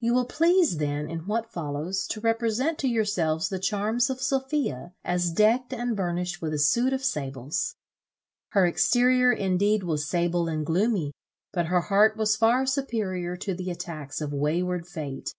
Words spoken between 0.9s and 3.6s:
in what follows, to represent to yourselves the